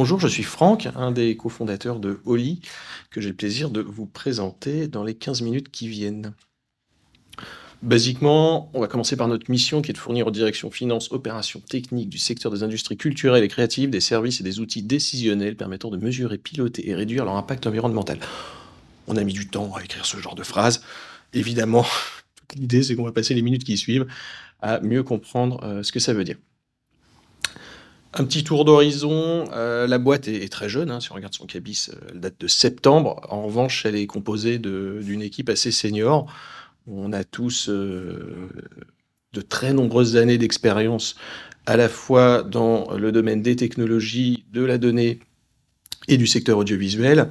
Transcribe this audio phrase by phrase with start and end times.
[0.00, 2.60] Bonjour, je suis Franck, un des cofondateurs de Oli,
[3.10, 6.34] que j'ai le plaisir de vous présenter dans les 15 minutes qui viennent.
[7.82, 11.58] Basiquement, on va commencer par notre mission qui est de fournir aux directions finances, opérations
[11.58, 15.90] techniques du secteur des industries culturelles et créatives des services et des outils décisionnels permettant
[15.90, 18.20] de mesurer, piloter et réduire leur impact environnemental.
[19.08, 20.80] On a mis du temps à écrire ce genre de phrase.
[21.32, 21.84] Évidemment,
[22.54, 24.06] l'idée c'est qu'on va passer les minutes qui suivent
[24.60, 26.36] à mieux comprendre euh, ce que ça veut dire.
[28.14, 29.48] Un petit tour d'horizon.
[29.52, 30.90] Euh, la boîte est, très jeune.
[30.90, 33.20] Hein, si on regarde son cabis, euh, elle date de septembre.
[33.28, 36.32] En revanche, elle est composée d'une équipe assez senior.
[36.86, 38.48] On a tous euh,
[39.34, 41.16] de très nombreuses années d'expérience,
[41.66, 45.20] à la fois dans le domaine des technologies, de la donnée
[46.08, 47.28] et du secteur audiovisuel.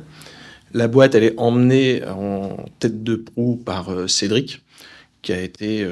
[0.73, 4.61] La boîte, elle est emmenée en tête de proue par Cédric,
[5.23, 5.87] qui a été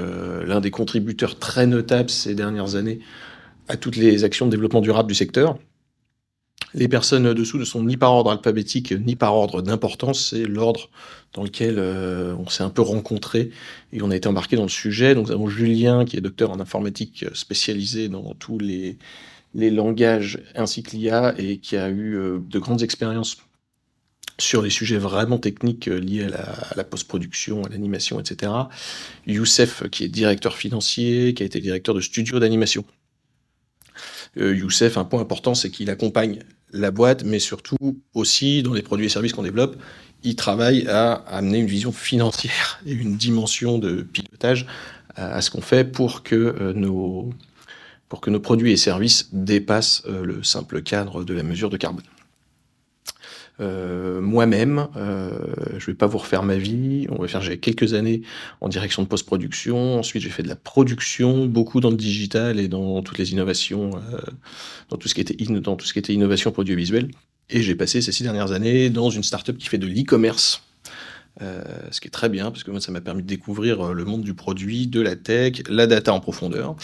[0.45, 2.99] l'un des contributeurs très notables ces dernières années
[3.67, 5.57] à toutes les actions de développement durable du secteur.
[6.73, 10.89] Les personnes dessous ne sont ni par ordre alphabétique ni par ordre d'importance, c'est l'ordre
[11.33, 13.51] dans lequel euh, on s'est un peu rencontrés
[13.93, 15.15] et on a été embarqué dans le sujet.
[15.15, 18.97] Donc nous avons Julien qui est docteur en informatique spécialisé dans tous les,
[19.53, 23.37] langages ainsi que l'IA et qui a eu euh, de grandes expériences
[24.37, 28.51] sur les sujets vraiment techniques euh, liés à la, la post-production, à l'animation, etc.
[29.27, 32.83] Youssef qui est directeur financier, qui a été directeur de studio d'animation.
[34.35, 36.39] Youssef, un point important, c'est qu'il accompagne
[36.71, 39.77] la boîte, mais surtout aussi dans les produits et services qu'on développe,
[40.23, 44.65] il travaille à amener une vision financière et une dimension de pilotage
[45.15, 47.29] à, ce qu'on fait pour que euh, nos
[48.09, 51.77] pour que nos produits et services dépassent euh, le simple cadre de la mesure de
[51.77, 52.03] carbone.
[53.61, 55.29] Euh, moi-même, euh,
[55.77, 57.07] je vais pas vous refaire ma vie.
[57.09, 58.21] On va faire, j'ai quelques années
[58.61, 59.99] en direction de post-production.
[59.99, 63.91] Ensuite, j'ai fait de la production, beaucoup dans le digital et dans toutes les innovations,
[63.95, 64.19] euh,
[64.89, 67.11] dans tout ce qui était innovation pour audiovisuel.
[67.49, 70.63] Et j'ai passé ces six dernières années dans une startup qui fait de l'e-commerce.
[71.41, 71.61] Euh,
[71.91, 74.21] ce qui est très bien parce que moi ça m'a permis de découvrir le monde
[74.21, 76.75] du produit, de la tech, la data en profondeur.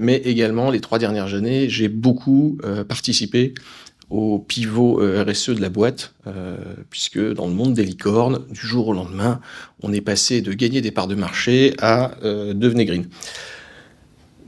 [0.00, 2.56] Mais également les trois dernières années, j'ai beaucoup
[2.88, 3.52] participé
[4.10, 6.56] au pivot euh, RSE de la boîte, euh,
[6.90, 9.40] puisque dans le monde des licornes, du jour au lendemain,
[9.82, 13.08] on est passé de gagner des parts de marché à euh, devenir green.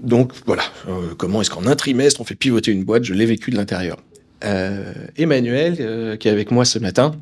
[0.03, 0.63] Donc voilà,
[1.19, 3.05] comment est-ce qu'en un trimestre on fait pivoter une boîte?
[3.05, 3.99] Je l'ai vécu de l'intérieur.
[5.17, 7.13] Emmanuel, qui est avec moi ce matin,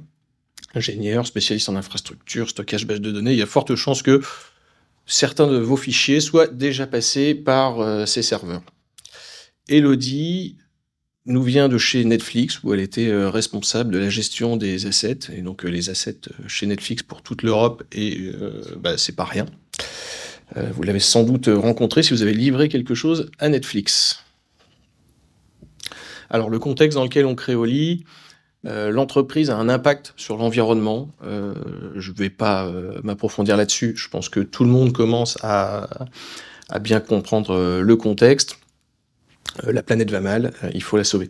[0.77, 4.21] ingénieur, spécialiste en infrastructure, stockage base de données, il y a forte chance que
[5.07, 8.63] certains de vos fichiers soient déjà passés par ces serveurs.
[9.69, 10.57] Elodie,
[11.29, 15.31] nous vient de chez Netflix où elle était euh, responsable de la gestion des assets
[15.33, 18.33] et donc euh, les assets euh, chez Netflix pour toute l'Europe et
[18.79, 19.47] bah, c'est pas rien.
[20.57, 24.25] vous l'avez sans doute rencontré si vous avez livré quelque chose à Netflix.
[26.31, 28.05] Alors le contexte dans lequel on crée Oli,
[28.65, 31.11] l'entreprise a un impact sur l'environnement.
[31.23, 32.71] Je ne vais pas
[33.03, 33.95] m'approfondir là-dessus.
[33.97, 35.89] Je pense que tout le monde commence à
[36.81, 38.59] bien comprendre le contexte.
[39.67, 41.29] Euh, la planète va mal, euh, il faut la sauver.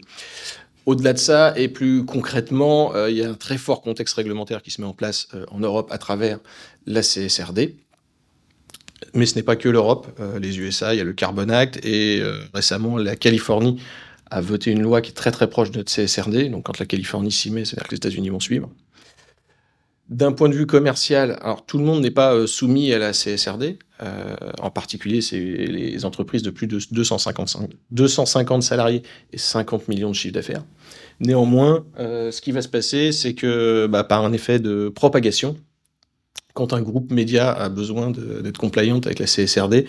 [0.86, 4.62] Au-delà de ça, et plus concrètement, euh, il y a un très fort contexte réglementaire
[4.62, 6.38] qui se met en place en Europe à travers
[6.86, 7.76] la CSRD.
[9.14, 10.08] Mais ce n'est pas que l'Europe.
[10.40, 12.20] les USA, il y a le Carbon Act, et
[12.52, 13.80] récemment, la Californie
[14.30, 16.50] a voté une loi qui est très très proche de notre CSRD.
[16.50, 18.68] Donc quand la Californie s'y met, c'est-à-dire que les États-Unis vont suivre.
[20.08, 23.78] D'un point de vue commercial, alors tout le monde n'est pas soumis à la CSRD.
[24.02, 29.02] Euh, en particulier, c'est les entreprises de plus de 255, 250 salariés
[29.32, 30.64] et 50 millions de chiffres d'affaires.
[31.20, 35.56] Néanmoins, euh, ce qui va se passer, c'est que bah, par un effet de propagation,
[36.58, 39.86] quand un groupe média a besoin d'être compliant avec la CSRD,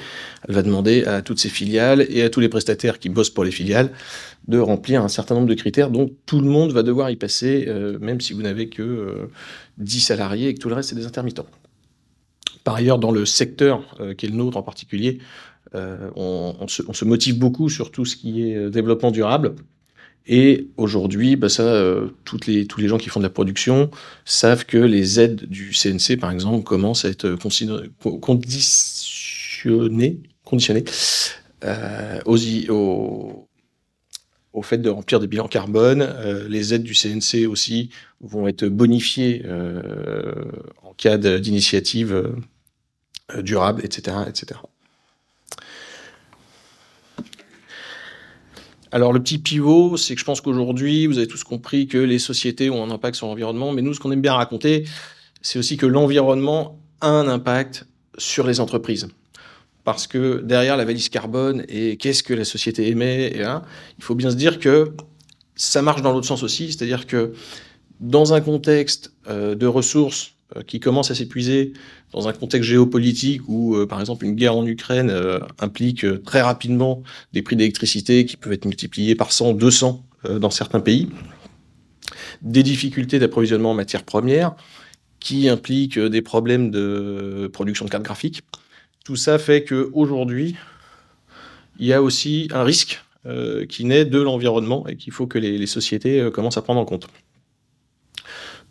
[0.47, 3.43] elle va demander à toutes ses filiales et à tous les prestataires qui bossent pour
[3.43, 3.91] les filiales
[4.47, 7.65] de remplir un certain nombre de critères dont tout le monde va devoir y passer,
[7.67, 9.31] euh, même si vous n'avez que euh,
[9.79, 11.47] 10 salariés et que tout le reste, c'est des intermittents.
[12.63, 15.17] Par ailleurs, dans le secteur euh, qui est le nôtre en particulier,
[15.75, 19.55] euh, on, se, motive beaucoup sur tout ce qui est euh, développement durable.
[20.31, 22.09] Et aujourd'hui, bah ça, euh,
[22.45, 23.89] les, tous les gens qui font de la production
[24.25, 27.89] savent que les aides du CNC, par exemple, commencent à être conditionnées,
[30.45, 30.83] conditionnées
[31.63, 32.37] euh, au
[34.61, 36.03] fait de remplir des bilans carbone.
[36.03, 37.89] Euh, les aides du CNC aussi
[38.21, 39.43] vont être bonifiées
[40.83, 42.35] en cas d'initiative
[43.41, 44.59] durable, etc., etc.
[48.91, 52.17] Alors le petit pivot, c'est que je pense qu'aujourd'hui, vous avez tous compris que les
[52.17, 54.85] sociétés ont un impact sur l'environnement, mais nous, ce qu'on aime bien raconter,
[55.41, 57.85] c'est aussi que l'environnement a un impact
[58.17, 59.07] sur les entreprises.
[59.83, 63.61] Parce que derrière la valise carbone et qu'est-ce que la société émet, et, hein,
[63.97, 64.91] il faut bien se dire que
[65.55, 67.33] ça marche dans l'autre sens aussi, c'est-à-dire que
[67.99, 70.33] dans un contexte de ressources
[70.65, 71.73] qui commence à s'épuiser,
[72.11, 75.13] dans un contexte géopolitique où, par exemple, une guerre en Ukraine
[75.59, 77.03] implique très rapidement
[77.33, 80.03] des prix d'électricité qui peuvent être multipliés par 100, 200
[80.39, 81.09] dans certains pays,
[82.41, 84.55] des difficultés d'approvisionnement en matières premières,
[85.19, 88.41] qui impliquent des problèmes de production de cartes graphiques.
[89.05, 90.55] Tout ça fait qu'aujourd'hui,
[91.79, 95.37] il y a aussi un risque euh, qui naît de l'environnement et qu'il faut que
[95.37, 97.07] les, sociétés euh, commencent à prendre en compte.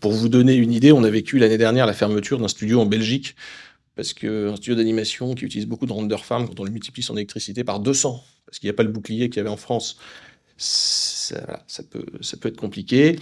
[0.01, 2.87] Pour vous donner une idée, on a vécu l'année dernière la fermeture d'un studio en
[2.87, 3.35] Belgique
[3.97, 7.17] parce qu'un studio d'animation qui utilise beaucoup de render farm, quand on le multiplie son
[7.17, 9.99] électricité par 200, parce qu'il n'y a pas le bouclier qu'il y avait en France,
[10.57, 12.05] ça, peut,
[12.45, 13.19] être compliqué.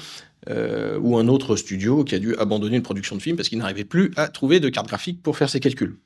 [0.51, 3.59] Euh, ou un autre studio qui a dû abandonner une production de film parce qu'il
[3.59, 5.99] n'arrivait plus à trouver de carte graphique pour faire ses calculs.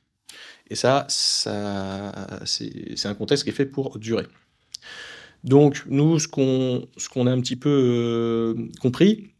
[0.69, 4.25] Et ça, c'est un contexte qui est fait pour durer.
[5.43, 9.31] Donc nous, ce qu'on qu'on a un petit peu euh, compris,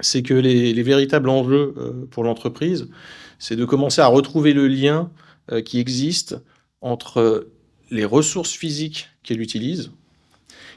[0.00, 2.88] c'est que les, les, véritables enjeux euh, pour l'entreprise,
[3.38, 5.10] c'est de commencer à retrouver le lien
[5.64, 6.36] qui existe
[6.80, 7.46] entre
[7.90, 9.90] les ressources physiques qu'elle utilise,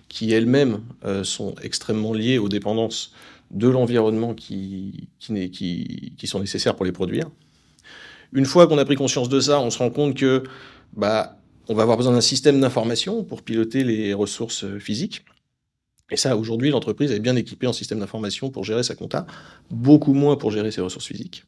[0.08, 3.14] qui elles-mêmes euh, sont extrêmement liées aux dépendances
[3.52, 7.30] de l'environnement qui, qui, qui, sont nécessaires pour les produire.
[8.34, 10.44] Une fois qu'on a pris conscience de ça, on se rend compte que
[10.94, 11.38] bah,
[11.68, 15.26] on va avoir besoin d'un système d'information pour piloter les ressources physiques.
[16.12, 19.28] Et ça, aujourd'hui, l'entreprise est bien équipée en système d'information pour gérer sa compta,
[19.70, 21.44] beaucoup moins pour gérer ses ressources physiques.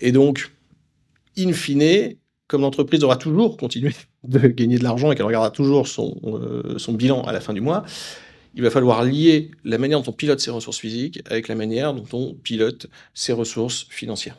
[0.00, 0.52] Et donc,
[1.38, 2.16] in fine,
[2.48, 3.92] comme l'entreprise aura toujours continué
[4.24, 7.60] de gagner de l'argent et qu'elle regardera toujours son, euh, bilan à la fin du
[7.60, 7.84] mois,
[8.54, 11.94] il va falloir lier la manière dont on pilote ses ressources physiques avec la manière
[11.94, 14.36] dont on pilote ses ressources financières.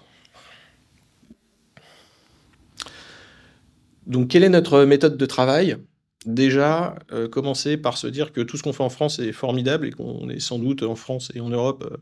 [4.06, 5.78] Donc, quelle est notre méthode de travail?
[6.26, 9.88] Déjà, euh, commencer par se dire que tout ce qu'on fait en France est formidable
[9.88, 11.98] et qu'on est sans doute en France et en Europe euh,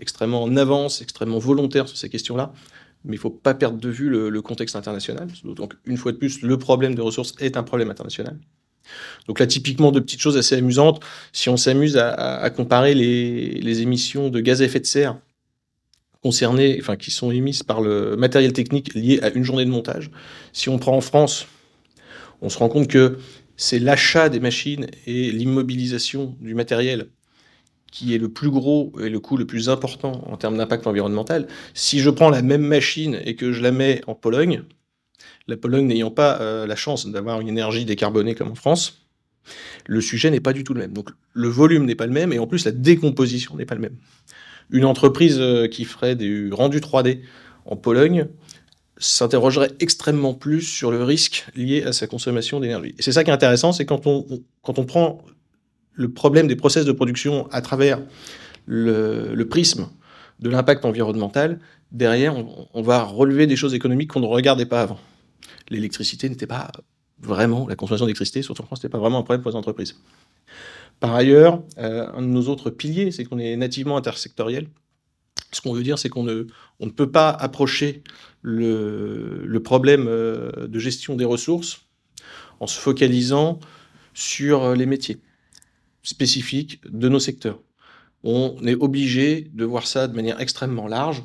[0.00, 2.52] extrêmement en avance, extrêmement volontaire sur ces questions-là
[3.04, 5.28] mais il ne faut pas perdre de vue le, contexte international.
[5.44, 8.38] Donc, une fois de plus, le problème de ressources est un problème international.
[9.26, 14.30] Donc là, typiquement, de petites choses assez amusantes, si on s'amuse à, comparer les, émissions
[14.30, 15.18] de gaz à effet de serre
[16.22, 20.10] concernées, enfin, qui sont émises par le matériel technique lié à une journée de montage,
[20.54, 21.46] si on prend en France,
[22.40, 23.18] on se rend compte que
[23.56, 27.08] c'est l'achat des machines et l'immobilisation du matériel
[27.94, 31.46] qui est le plus gros et le coût le plus important en termes d'impact environnemental,
[31.74, 34.64] si je prends la même machine et que je la mets en Pologne,
[35.46, 39.06] la Pologne n'ayant pas euh, la chance d'avoir une énergie décarbonée comme en France,
[39.86, 40.92] le sujet n'est pas du tout le même.
[40.92, 43.82] Donc le volume n'est pas le même et en plus la décomposition n'est pas le
[43.82, 43.96] même.
[44.70, 47.20] Une entreprise euh, qui ferait du rendu 3D
[47.64, 48.26] en Pologne
[48.96, 52.94] s'interrogerait extrêmement plus sur le risque lié à sa consommation d'énergie.
[52.98, 54.24] Et c'est ça qui est intéressant, c'est quand on,
[54.62, 55.24] quand on prend
[55.94, 58.00] le problème des process de production à travers
[58.66, 59.88] le, prisme
[60.40, 61.60] de l'impact environnemental,
[61.92, 62.34] derrière,
[62.74, 64.98] on, va relever des choses économiques qu'on ne regardait pas avant.
[65.70, 66.70] L'électricité n'était pas
[67.20, 69.96] vraiment, la consommation d'électricité, surtout en France, n'était pas vraiment un problème pour les entreprises.
[71.00, 74.68] Par ailleurs, euh, un de nos autres piliers, c'est qu'on est nativement intersectoriel.
[75.54, 76.44] Ce qu'on veut dire, c'est qu'on ne,
[76.94, 78.02] peut pas approcher
[78.42, 81.82] le, problème euh, de gestion des ressources
[82.60, 83.60] en se focalisant
[84.14, 85.18] sur les métiers
[86.02, 87.60] spécifiques de nos secteurs.
[88.22, 91.22] On est obligé de voir ça de manière extrêmement large.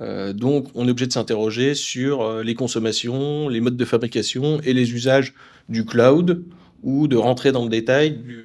[0.00, 4.60] Euh, donc, on est obligé de s'interroger sur euh, les consommations, les modes de fabrication
[4.60, 5.34] et les usages
[5.68, 6.44] du cloud
[6.82, 8.44] ou de rentrer dans le détail du,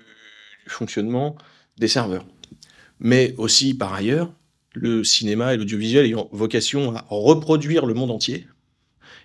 [0.68, 1.38] fonctionnement
[1.78, 2.26] des serveurs.
[3.00, 4.32] Mais aussi, par ailleurs,
[4.78, 8.48] le cinéma et l'audiovisuel ayant vocation à reproduire le monde entier,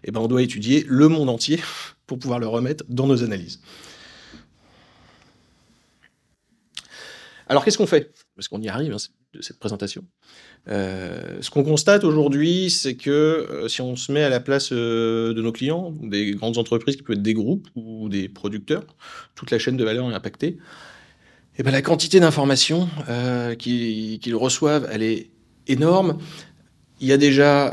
[0.04, 1.60] eh ben, on doit étudier le monde entier
[2.06, 3.60] pour pouvoir le remettre dans nos analyses.
[7.48, 8.12] Alors qu'est-ce qu'on fait?
[8.34, 8.96] Parce qu'on y arrive, hein,
[9.34, 10.04] de cette présentation.
[10.68, 14.70] Euh, ce qu'on constate aujourd'hui, c'est que euh, si on se met à la place
[14.72, 18.84] euh, de nos clients, des grandes entreprises qui peuvent être des groupes ou des producteurs,
[19.34, 20.48] toute la chaîne de valeur est impactée.
[21.54, 22.88] Et eh ben, la quantité d'informations
[23.58, 25.28] qu'ils reçoivent, elle est
[25.66, 26.18] énorme.
[27.00, 27.72] Il y a déjà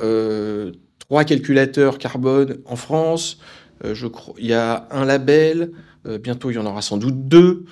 [0.99, 3.39] trois calculateurs carbone en France.
[3.83, 5.71] je crois, il y a un label.
[6.23, 7.65] bientôt, il y en aura sans doute deux.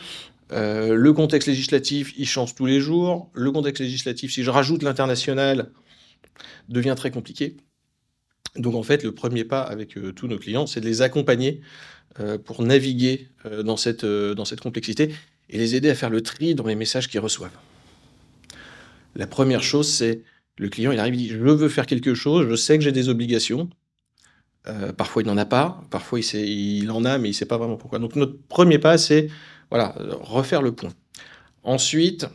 [0.53, 3.29] Euh, le contexte législatif, il change tous les jours.
[3.33, 5.71] Le contexte législatif, si je rajoute l'international,
[6.69, 7.57] devient très compliqué.
[8.55, 11.61] Donc en fait, le premier pas avec euh, tous nos clients, c'est de les accompagner
[12.19, 13.29] euh, pour naviguer
[13.63, 15.13] dans, cette, dans cette complexité
[15.49, 17.57] et les aider à faire le tri dans les messages qu'ils reçoivent.
[19.17, 20.23] La première chose, c'est
[20.57, 22.93] le client, il arrive, il dit, je veux faire quelque chose, je sais que j'ai
[22.93, 23.69] des obligations.
[24.97, 27.77] parfois, il n'en a pas, parfois, il, en a, mais il ne sait pas vraiment
[27.77, 27.99] pourquoi.
[27.99, 29.29] Donc notre premier pas, c'est
[29.69, 30.91] voilà, refaire le point.
[31.63, 32.27] Ensuite,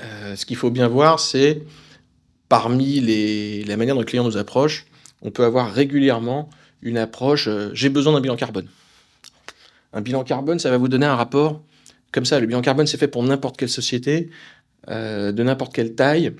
[0.00, 1.62] euh, ce qu'il faut bien voir, c'est
[2.48, 4.86] parmi les, la manière dont le client nous approche,
[5.22, 6.50] on peut avoir régulièrement
[6.82, 8.68] une approche euh, j'ai besoin d'un bilan carbone.
[9.92, 11.62] Un bilan carbone, ça va vous donner un rapport
[12.12, 12.40] comme ça.
[12.40, 14.30] Le bilan carbone, c'est fait pour n'importe quelle société, euh,
[14.88, 16.32] de n'importe quelle taille.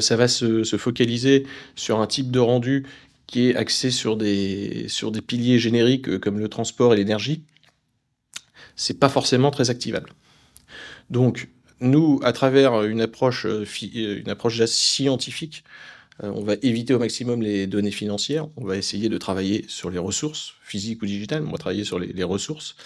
[0.00, 2.86] ça va se, se, focaliser sur un type de rendu
[3.26, 7.44] qui est axé sur des, sur des piliers génériques comme le transport et l'énergie.
[8.76, 10.10] C'est pas forcément très activable.
[11.10, 11.48] Donc,
[11.80, 13.64] nous, à travers une approche, euh,
[13.96, 15.64] euh, une approche scientifique,
[16.22, 18.48] euh, on va éviter au maximum les données financières.
[18.56, 21.44] On va essayer de travailler sur les ressources, physiques ou digitales.
[21.46, 22.76] On va travailler sur les, ressources.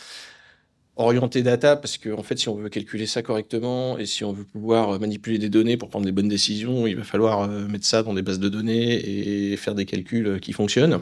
[0.96, 4.32] Orienter data, parce qu'en en fait, si on veut calculer ça correctement et si on
[4.32, 8.04] veut pouvoir manipuler des données pour prendre les bonnes décisions, il va falloir mettre ça
[8.04, 11.00] dans des bases de données et faire des calculs qui fonctionnent.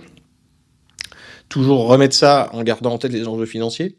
[1.51, 3.99] Toujours remettre ça en gardant en tête les enjeux financiers.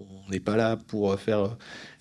[0.00, 1.56] On n'est pas là pour faire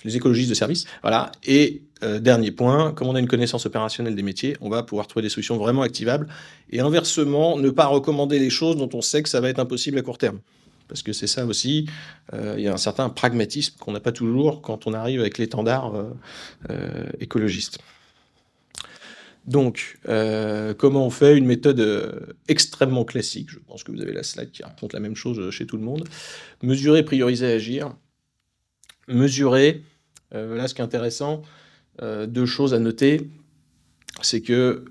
[0.06, 0.86] les écologistes de service.
[1.02, 1.32] Voilà.
[1.44, 5.08] Et euh, dernier point, comme on a une connaissance opérationnelle des métiers, on va pouvoir
[5.08, 6.28] trouver des solutions vraiment activables.
[6.70, 9.98] Et inversement, ne pas recommander les choses dont on sait que ça va être impossible
[9.98, 10.40] à court terme.
[10.88, 11.88] Parce que c'est ça aussi,
[12.34, 15.38] euh, il y a un certain pragmatisme qu'on n'a pas toujours quand on arrive avec
[15.38, 15.94] l'étendard
[16.70, 17.80] euh, écologiste.
[19.46, 19.98] Donc,
[20.78, 23.50] comment on fait une méthode extrêmement classique?
[23.50, 25.84] Je pense que vous avez la slide qui raconte la même chose chez tout le
[25.84, 26.04] monde.
[26.62, 27.96] Mesurer, prioriser, agir
[29.08, 29.84] mesurer.
[30.34, 31.42] Euh, là, ce qui est intéressant,
[32.02, 33.30] euh, deux choses à noter,
[34.22, 34.86] c'est que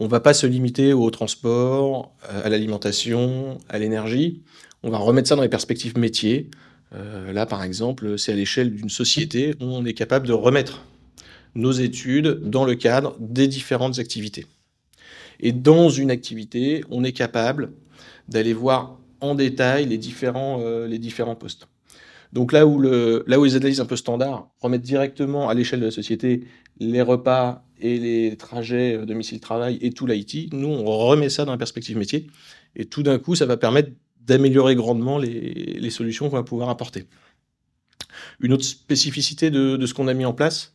[0.00, 4.42] on va pas se limiter au transport, euh, à l'alimentation, à l'énergie.
[4.82, 6.50] On va remettre ça dans les perspectives métiers.
[6.92, 10.84] là, par exemple, c'est à l'échelle d'une société où on est capable de remettre
[11.54, 14.46] nos études dans le cadre des différentes activités.
[15.40, 17.72] Et dans une activité, on est capable
[18.28, 21.66] d'aller voir en détail les différents, différents postes.
[22.32, 25.86] Donc là où, le, là les analyses un peu standards remettent directement à l'échelle de
[25.86, 26.44] la société
[26.80, 31.52] les repas et les trajets euh, domicile-travail et tout l'IT, nous, on remet ça dans
[31.52, 32.28] la perspective métier.
[32.76, 33.90] Et tout d'un coup, ça va permettre
[34.28, 37.06] d'améliorer grandement les, solutions qu'on va pouvoir apporter.
[38.40, 40.74] Une autre spécificité de, de ce qu'on a mis en place,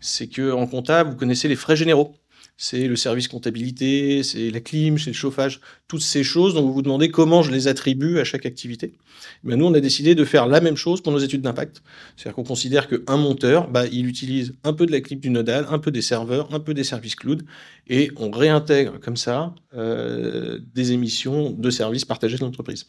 [0.00, 2.14] c'est que en comptable, vous connaissez les frais généraux
[2.56, 6.72] c'est le service comptabilité, c'est la clim, c'est le chauffage, toutes ces choses dont vous
[6.72, 8.94] vous demandez comment je les attribue à chaque activité.
[9.42, 11.82] Mais nous, on a décidé de faire la même chose pour nos études d'impact.
[12.16, 15.66] C'est-à-dire qu'on considère qu'un monteur, bah, il utilise un peu de la clim du nodal,
[15.68, 17.44] un peu des serveurs, un peu des services cloud,
[17.88, 22.86] et on réintègre comme ça euh, des émissions de services partagés de l'entreprise.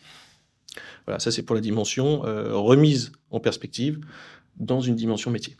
[1.05, 3.99] Voilà, ça c'est pour la dimension euh, remise en perspective
[4.57, 5.55] dans une dimension métier.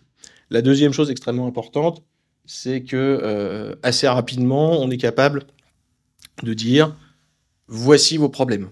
[0.50, 2.04] La deuxième chose extrêmement importante,
[2.48, 5.46] c'est que euh, assez rapidement, on est capable
[6.42, 6.96] de dire
[7.68, 8.70] voici vos problèmes.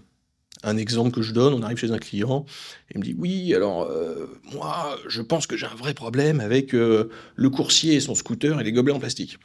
[0.64, 2.46] Un exemple que je donne, on arrive chez un client
[2.92, 6.74] il me dit oui, alors euh, moi, je pense que j'ai un vrai problème avec
[6.74, 9.38] euh, le coursier et son scooter et les gobelets en plastique.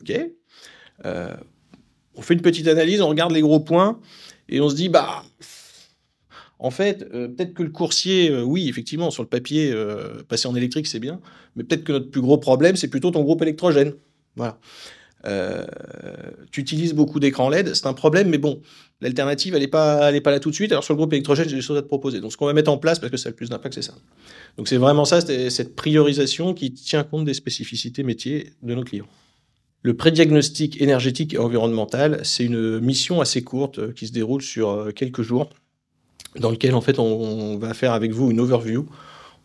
[0.00, 0.12] Ok
[1.04, 4.00] On fait une petite analyse, on regarde les gros points
[4.48, 5.22] et on se dit bah
[6.62, 10.46] en fait, euh, peut-être que le coursier, euh, oui, effectivement, sur le papier, euh, passer
[10.46, 11.18] en électrique, c'est bien,
[11.56, 13.94] mais peut-être que notre plus gros problème, c'est plutôt ton groupe électrogène.
[14.36, 14.58] Voilà.
[16.52, 18.60] tu utilises beaucoup d'écrans LED, c'est un problème, mais bon,
[19.00, 20.70] l'alternative, elle n'est pas, pas là tout de suite.
[20.70, 22.20] Alors sur le groupe électrogène, j'ai des choses à te proposer.
[22.20, 23.82] Donc ce qu'on va mettre en place, parce que ça a le plus d'impact, c'est
[23.82, 23.94] ça.
[24.58, 29.08] Donc c'est vraiment ça, cette priorisation qui tient compte des spécificités métiers de nos clients.
[29.82, 35.22] Le prédiagnostic énergétique et environnemental, c'est une mission assez courte qui se déroule sur quelques
[35.22, 35.48] jours
[36.38, 38.86] dans lequel en fait on, va faire avec vous une overview.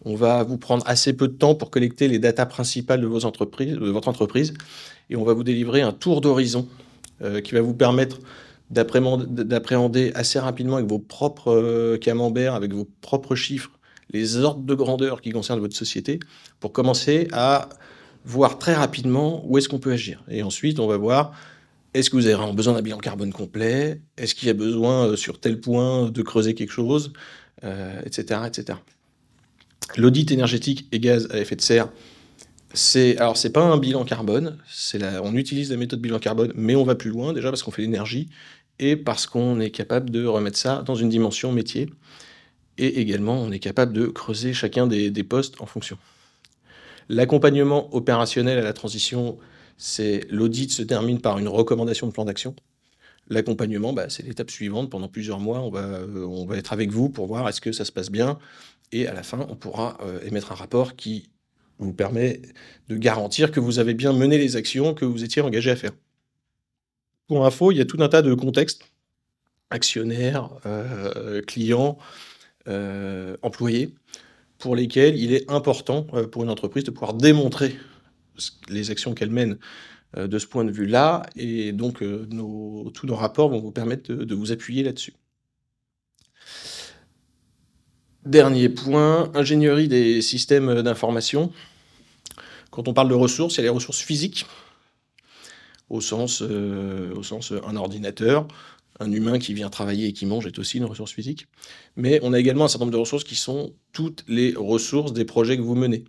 [0.03, 3.25] On va vous prendre assez peu de temps pour collecter les datas principales de, vos
[3.25, 4.53] entreprises, de votre entreprise
[5.09, 6.67] et on va vous délivrer un tour d'horizon
[7.21, 8.19] euh, qui va vous permettre
[8.69, 13.71] d'appréhender assez rapidement avec vos propres euh, camemberts, avec vos propres chiffres,
[14.11, 16.19] les ordres de grandeur qui concernent votre société
[16.59, 17.69] pour commencer à
[18.25, 20.23] voir très rapidement où est-ce qu'on peut agir.
[20.29, 21.31] Et ensuite, on va voir
[21.95, 24.01] est-ce que vous avez vraiment besoin d'un bilan carbone complet?
[24.17, 27.13] Est-ce qu'il y a besoin, euh, sur tel point, de creuser quelque chose?
[27.63, 28.25] Etc.
[28.31, 28.77] Euh, etc.
[29.95, 31.87] L'audit énergétique et gaz à effet de serre,
[32.73, 36.75] c'est alors c'est pas un bilan carbone, c'est on utilise la méthode bilan carbone, mais
[36.75, 38.27] on va plus loin déjà parce qu'on fait l'énergie
[38.79, 41.89] et parce qu'on est capable de remettre ça dans une dimension métier
[42.77, 45.97] et également on est capable de creuser chacun des postes en fonction.
[47.07, 49.37] L'accompagnement opérationnel à la transition
[49.77, 52.55] c'est l'audit se termine par une recommandation de plan d'action.
[53.27, 54.89] L'accompagnement, bah, c'est l'étape suivante.
[54.89, 57.71] Pendant plusieurs mois, on va, euh, on va être avec vous pour voir est-ce que
[57.71, 58.37] ça se passe bien.
[58.91, 61.29] Et à la fin, on pourra euh, émettre un rapport qui
[61.79, 62.41] vous permet
[62.87, 65.91] de garantir que vous avez bien mené les actions que vous étiez engagé à faire.
[67.27, 68.83] Pour info, il y a tout un tas de contextes
[69.71, 71.97] actionnaires, euh, clients,
[73.41, 73.93] employés.
[74.57, 77.75] pour lesquels il est important pour une entreprise de pouvoir démontrer
[78.69, 79.57] les actions qu'elle mène
[80.17, 81.25] euh, de ce point de vue-là.
[81.35, 82.27] Et donc, euh,
[82.93, 85.13] tous nos rapports vont vous permettre de, vous appuyer là-dessus.
[88.25, 91.51] Dernier point, ingénierie des systèmes d'information.
[92.71, 94.45] Quand on parle de ressources, il y a les ressources physiques,
[95.89, 98.47] au sens, au sens un ordinateur,
[98.99, 101.47] un humain qui vient travailler et qui mange est aussi une ressource physique.
[101.95, 105.25] Mais on a également un certain nombre de ressources qui sont toutes les ressources des
[105.25, 106.05] projets que vous menez.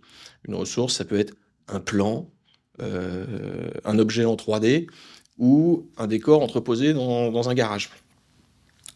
[0.47, 1.35] Une ressource, ça peut être
[1.67, 2.29] un plan,
[2.81, 4.87] euh, un objet en 3D
[5.37, 7.89] ou un décor entreposé dans, un garage.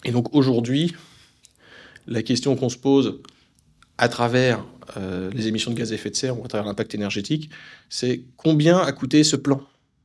[0.05, 0.95] Et donc aujourd'hui,
[2.07, 3.21] la question qu'on se pose
[3.97, 4.65] à travers
[4.97, 7.49] euh, les émissions de gaz à effet de serre ou à travers l'impact énergétique,
[7.89, 9.61] c'est combien a coûté ce plan?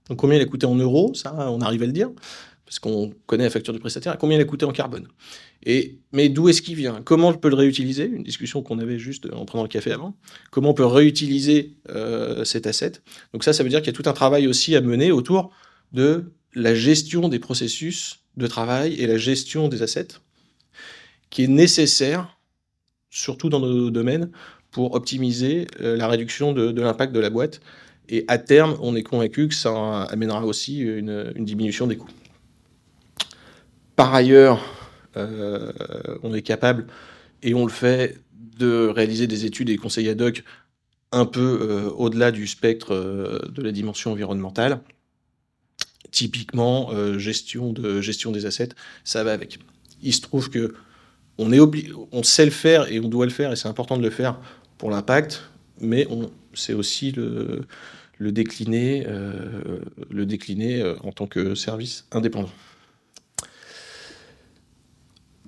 [0.09, 2.11] Donc combien il a coûté en euros, ça on arrive à le dire
[2.67, 5.07] parce qu'on connaît la facture du prestataire, combien il a coûté en carbone.
[5.65, 7.01] Et, mais d'où est-ce qu'il vient?
[7.05, 8.07] Comment je peux le réutiliser?
[8.07, 10.17] Une discussion qu'on avait juste en prenant le café avant.
[10.51, 12.93] Comment on peut réutiliser euh, cet asset?
[13.33, 15.53] Donc ça, ça veut dire qu'il y a tout un travail aussi à mener autour
[15.93, 20.09] de la gestion des processus de travail et la gestion des assets,
[21.31, 22.37] qui est nécessaire,
[23.11, 24.31] surtout dans nos domaines,
[24.73, 27.61] pour optimiser euh, la réduction de, l'impact de la boîte.
[28.09, 32.11] Et à terme, on est convaincu que ça amènera aussi une diminution des coûts.
[33.97, 34.63] Par ailleurs,
[35.17, 35.73] euh,
[36.23, 36.87] on est capable,
[37.43, 38.19] et on le fait,
[38.59, 40.45] de réaliser des études et conseils ad hoc
[41.13, 44.81] un peu euh, au-delà du spectre euh, de la dimension environnementale.
[46.11, 48.71] Typiquement, gestion, de, gestion des assets,
[49.05, 49.59] ça va avec.
[50.01, 50.75] Il se trouve que
[51.37, 54.41] on, sait le faire et on doit le faire, et c'est important de le faire
[54.79, 55.43] pour l'impact,
[55.79, 57.67] mais on sait aussi le
[58.33, 59.07] décliner
[61.03, 62.53] en tant que service indépendant.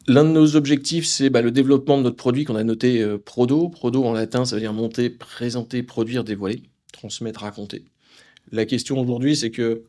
[0.08, 3.18] L'un de nos objectifs, c'est bah, le développement de notre produit qu'on a noté euh,
[3.18, 3.68] Prodo.
[3.68, 6.62] Prodo en latin, ça veut dire monter, présenter, produire, dévoiler,
[6.94, 7.84] transmettre, raconter.
[8.50, 9.84] La question aujourd'hui, c'est que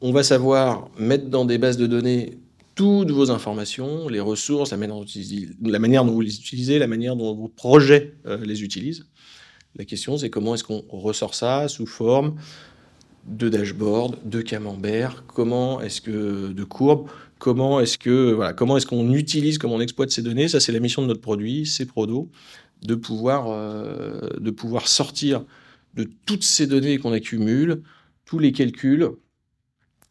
[0.00, 2.38] on va savoir mettre dans des bases de données
[2.76, 7.48] toutes vos informations, les ressources, la manière dont, vous les utilisez, la manière dont vos
[7.48, 9.06] projets euh, les utilisent.
[9.74, 12.36] La question, c'est comment est-ce qu'on ressort ça sous forme
[13.26, 17.08] de dashboard, de camembert, comment est-ce que de courbes,
[17.42, 20.46] comment est-ce que comment est-ce qu'on utilise, comment on exploite ces données.
[20.46, 22.30] Ça, c'est la mission de notre produit, c'est Prodo,
[22.82, 25.44] de pouvoir euh, de pouvoir sortir
[25.94, 27.82] de toutes ces données qu'on accumule,
[28.26, 29.08] tous les calculs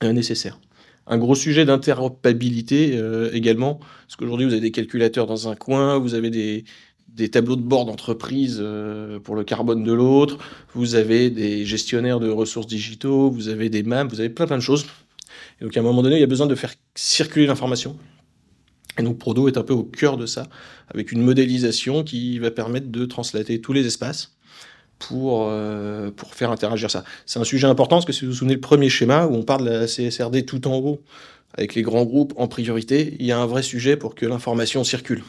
[0.04, 0.60] nécessaires.
[1.08, 6.00] Un gros sujet d'interopérabilité euh, également, parce qu'aujourd'hui vous avez des calculateurs dans un coin,
[6.00, 6.66] vous avez des,
[7.08, 10.38] des tableaux de bord d'entreprise euh, pour le carbone de l'autre,
[10.74, 14.58] vous avez des gestionnaires de ressources digitaux, vous avez des MAM, vous avez plein plein
[14.58, 14.86] de choses.
[15.60, 17.98] Et donc à un moment donné, il y a besoin de faire circuler l'information.
[18.98, 20.48] Et donc Prodo est un peu au cœur de ça,
[20.90, 24.36] avec une modélisation qui va permettre de translater tous les espaces
[25.00, 27.04] pour, euh, pour faire interagir ça.
[27.26, 29.44] C'est un sujet important parce que si vous vous souvenez le premier schéma où on
[29.44, 31.02] parle de la CSRD tout en haut,
[31.54, 34.84] avec les grands groupes en priorité, il y a un vrai sujet pour que l'information
[34.84, 35.24] circule.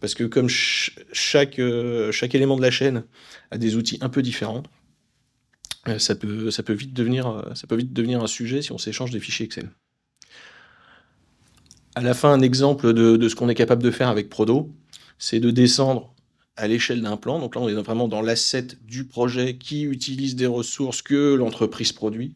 [0.00, 3.04] Parce que comme chaque, euh, chaque élément de la chaîne
[3.50, 4.62] a des outils un peu différents,
[5.98, 8.78] ça, peut, ça, peut vite devenir, euh, ça peut vite devenir un sujet si on
[8.78, 9.70] s'échange des fichiers Excel.
[11.94, 14.70] À la fin, un exemple de, de ce qu'on est capable de faire avec Prodo,
[15.18, 16.14] c'est de descendre
[16.56, 17.38] à l'échelle d'un plan.
[17.38, 21.92] Donc là, on est vraiment dans l'asset du projet qui utilise des ressources que l'entreprise
[21.92, 22.34] produit.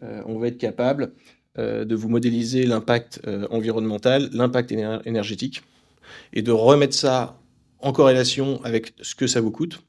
[0.00, 1.12] on va être capable
[1.58, 5.62] de vous modéliser l'impact environnemental, l'impact énergétique,
[6.32, 7.38] et de remettre ça
[7.80, 9.82] en corrélation avec ce que ça vous coûte,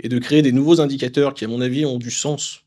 [0.00, 2.62] et de créer des nouveaux indicateurs qui, à mon avis, ont du sens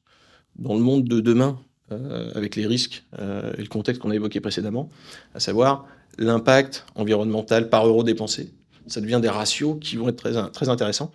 [0.55, 1.59] dans le monde de demain,
[1.91, 4.89] euh, avec les risques euh, et le contexte qu'on a évoqué précédemment,
[5.33, 8.53] à savoir l'impact environnemental par euro dépensé.
[8.87, 11.11] Ça devient des ratios qui vont être très, très intéressants,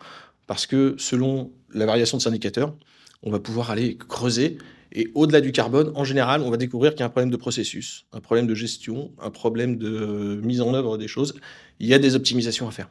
[0.47, 2.75] parce que selon la variation de ces indicateurs,
[3.23, 4.59] on va pouvoir aller creuser
[4.94, 7.37] et au-delà du carbone, en général, on va découvrir qu'il y a un problème de
[7.37, 11.35] processus, un problème de gestion, un problème de mise en œuvre des choses.
[11.81, 12.88] Il y a des optimisations à faire.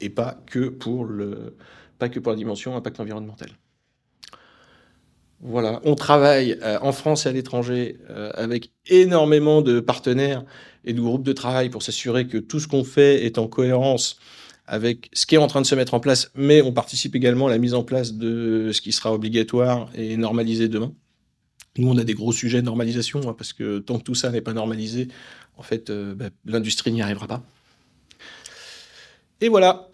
[0.00, 1.56] Et pas que pour, le,
[1.98, 3.50] pas que pour la dimension impact environnemental.
[5.42, 10.44] Voilà, on travaille euh, en France et à l'étranger euh, avec énormément de partenaires
[10.84, 14.18] et de groupes de travail pour s'assurer que tout ce qu'on fait est en cohérence
[14.66, 17.48] avec ce qui est en train de se mettre en place, mais on participe également
[17.48, 20.92] à la mise en place de ce qui sera obligatoire et normalisé demain.
[21.76, 24.30] Nous, on a des gros sujets de normalisation, hein, parce que tant que tout ça
[24.30, 25.08] n'est pas normalisé,
[25.56, 27.42] en fait, euh, bah, l'industrie n'y arrivera pas.
[29.42, 29.86] Et voilà.